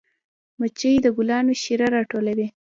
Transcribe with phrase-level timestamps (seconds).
[0.59, 2.47] مچۍ د ګلانو شیره راټولوي